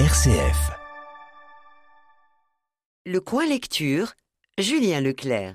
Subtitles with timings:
[0.00, 0.72] RCF.
[3.06, 4.14] Le coin lecture,
[4.58, 5.54] Julien Leclerc.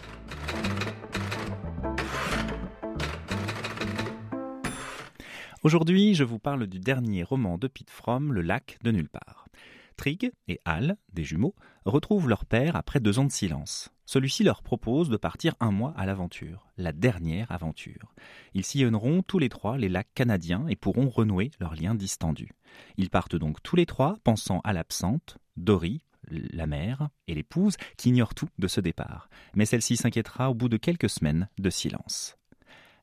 [5.64, 9.50] Aujourd'hui, je vous parle du dernier roman de Pete Fromm, Le lac de nulle part.
[9.98, 11.54] Trig et Hal, des jumeaux,
[11.84, 13.90] retrouvent leur père après deux ans de silence.
[14.10, 18.16] Celui-ci leur propose de partir un mois à l'aventure, la dernière aventure.
[18.56, 22.50] Ils sillonneront tous les trois les lacs canadiens et pourront renouer leurs liens distendus.
[22.98, 26.02] Ils partent donc tous les trois, pensant à l'absente, Dory,
[26.32, 29.30] la mère et l'épouse, qui ignorent tout de ce départ.
[29.54, 32.36] Mais celle-ci s'inquiétera au bout de quelques semaines de silence.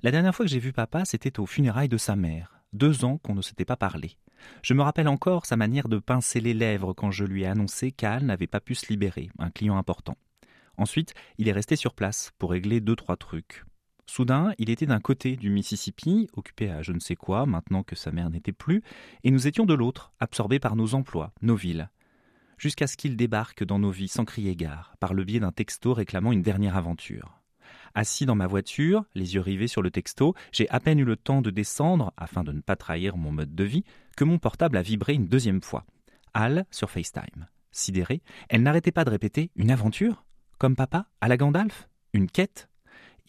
[0.02, 2.62] La dernière fois que j'ai vu papa, c'était aux funérailles de sa mère.
[2.72, 4.16] Deux ans qu'on ne s'était pas parlé.
[4.60, 7.92] Je me rappelle encore sa manière de pincer les lèvres quand je lui ai annoncé
[7.92, 10.16] qu'Al n'avait pas pu se libérer, un client important.
[10.78, 13.64] Ensuite, il est resté sur place pour régler deux, trois trucs.
[14.06, 17.96] Soudain, il était d'un côté du Mississippi, occupé à je ne sais quoi, maintenant que
[17.96, 18.82] sa mère n'était plus,
[19.24, 21.90] et nous étions de l'autre, absorbés par nos emplois, nos villes.
[22.56, 25.92] Jusqu'à ce qu'il débarque dans nos vies sans crier gare, par le biais d'un texto
[25.92, 27.42] réclamant une dernière aventure.
[27.94, 31.16] Assis dans ma voiture, les yeux rivés sur le texto, j'ai à peine eu le
[31.16, 33.84] temps de descendre, afin de ne pas trahir mon mode de vie,
[34.16, 35.84] que mon portable a vibré une deuxième fois.
[36.32, 37.48] Al sur FaceTime.
[37.72, 40.25] Sidérée, elle n'arrêtait pas de répéter Une aventure?
[40.58, 41.86] Comme papa À la Gandalf?
[42.14, 42.70] Une quête?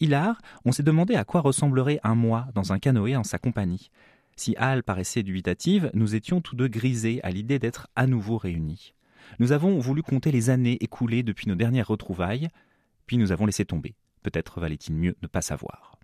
[0.00, 3.90] Hilar, on s'est demandé à quoi ressemblerait un mois dans un canoë en sa compagnie.
[4.36, 8.94] Si Al paraissait dubitative, nous étions tous deux grisés à l'idée d'être à nouveau réunis.
[9.40, 12.48] Nous avons voulu compter les années écoulées depuis nos dernières retrouvailles,
[13.04, 13.94] puis nous avons laissé tomber.
[14.22, 15.98] Peut-être valait-il mieux ne pas savoir.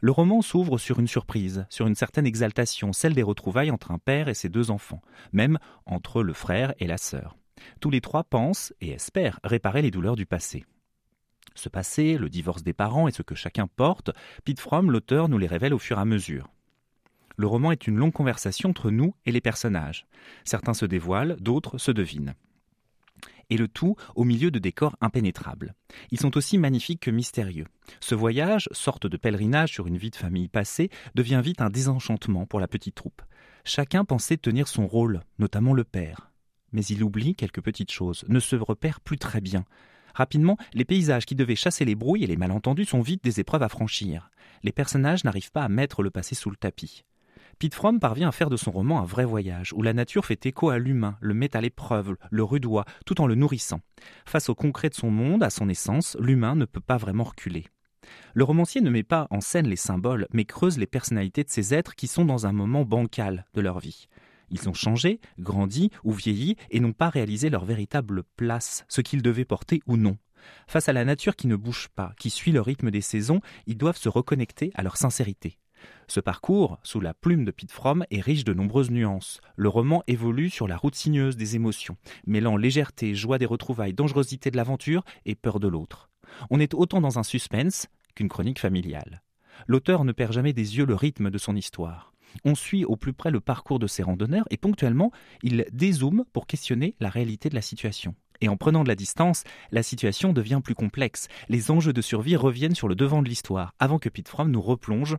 [0.00, 3.98] Le roman s'ouvre sur une surprise, sur une certaine exaltation, celle des retrouvailles entre un
[3.98, 5.00] père et ses deux enfants,
[5.32, 7.34] même entre le frère et la sœur.
[7.80, 10.64] Tous les trois pensent et espèrent réparer les douleurs du passé.
[11.54, 14.10] Ce passé, le divorce des parents et ce que chacun porte,
[14.44, 16.50] Pete Fromm, l'auteur, nous les révèle au fur et à mesure.
[17.36, 20.06] Le roman est une longue conversation entre nous et les personnages.
[20.44, 22.34] Certains se dévoilent, d'autres se devinent
[23.50, 25.74] et le tout au milieu de décors impénétrables.
[26.10, 27.66] Ils sont aussi magnifiques que mystérieux.
[28.00, 32.46] Ce voyage, sorte de pèlerinage sur une vie de famille passée, devient vite un désenchantement
[32.46, 33.22] pour la petite troupe.
[33.64, 36.30] Chacun pensait tenir son rôle, notamment le père.
[36.74, 39.64] Mais il oublie quelques petites choses, ne se repère plus très bien.
[40.14, 43.62] Rapidement, les paysages qui devaient chasser les brouilles et les malentendus sont vite des épreuves
[43.62, 44.30] à franchir.
[44.62, 47.04] Les personnages n'arrivent pas à mettre le passé sous le tapis.
[47.58, 50.46] Pete Fromm parvient à faire de son roman un vrai voyage, où la nature fait
[50.46, 53.80] écho à l'humain, le met à l'épreuve, le rudoie, tout en le nourrissant.
[54.26, 57.66] Face au concret de son monde, à son essence, l'humain ne peut pas vraiment reculer.
[58.34, 61.72] Le romancier ne met pas en scène les symboles, mais creuse les personnalités de ces
[61.72, 64.08] êtres qui sont dans un moment bancal de leur vie.
[64.54, 69.20] Ils ont changé, grandi ou vieilli et n'ont pas réalisé leur véritable place, ce qu'ils
[69.20, 70.16] devaient porter ou non.
[70.68, 73.76] Face à la nature qui ne bouge pas, qui suit le rythme des saisons, ils
[73.76, 75.58] doivent se reconnecter à leur sincérité.
[76.06, 79.40] Ce parcours, sous la plume de Pete Fromm, est riche de nombreuses nuances.
[79.56, 84.52] Le roman évolue sur la route sinueuse des émotions, mêlant légèreté, joie des retrouvailles, dangerosité
[84.52, 86.10] de l'aventure et peur de l'autre.
[86.50, 89.24] On est autant dans un suspense qu'une chronique familiale.
[89.66, 92.13] L'auteur ne perd jamais des yeux le rythme de son histoire.
[92.44, 95.12] On suit au plus près le parcours de ses randonneurs et ponctuellement,
[95.42, 98.14] il dézoome pour questionner la réalité de la situation.
[98.40, 101.28] Et en prenant de la distance, la situation devient plus complexe.
[101.48, 104.62] Les enjeux de survie reviennent sur le devant de l'histoire, avant que Pete Fromm nous
[104.62, 105.16] replonge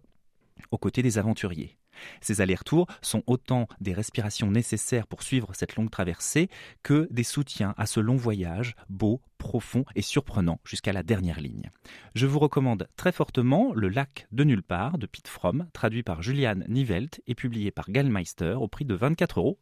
[0.72, 1.78] aux côtés des aventuriers.
[2.22, 6.50] Ces allers-retours sont autant des respirations nécessaires pour suivre cette longue traversée
[6.84, 11.70] que des soutiens à ce long voyage, beau, profond et surprenant jusqu'à la dernière ligne.
[12.16, 16.22] Je vous recommande très fortement Le lac de nulle part de Pete Fromm, traduit par
[16.22, 19.60] Juliane Nivelt et publié par Gallmeister au prix de 24,60 euros.